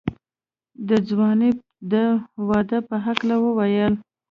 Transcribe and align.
د 0.87 0.89
ځوانۍ 1.09 1.49
د 1.91 1.93
دوا 2.39 2.79
په 2.87 2.95
هکله 3.05 3.35
يې 3.37 3.41
وويل. 3.43 3.93